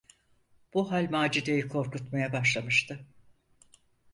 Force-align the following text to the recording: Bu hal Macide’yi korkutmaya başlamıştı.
Bu 0.73 0.91
hal 0.91 1.09
Macide’yi 1.09 1.67
korkutmaya 1.67 2.33
başlamıştı. 2.33 3.05